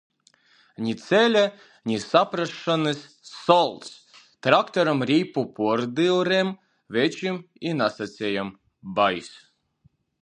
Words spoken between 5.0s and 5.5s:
rīpu